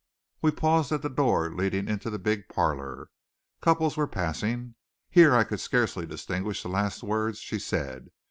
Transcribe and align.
We 0.41 0.49
paused 0.49 0.91
at 0.91 1.03
the 1.03 1.11
door 1.11 1.53
leading 1.53 1.87
into 1.87 2.09
the 2.09 2.17
big 2.17 2.49
parlor. 2.49 3.11
Couples 3.61 3.95
were 3.95 4.07
passing. 4.07 4.73
Here 5.11 5.35
I 5.35 5.43
could 5.43 5.59
scarcely 5.59 6.07
distinguish 6.07 6.63
the 6.63 6.69
last 6.69 7.03
words 7.03 7.37
she 7.37 7.59
said. 7.59 8.09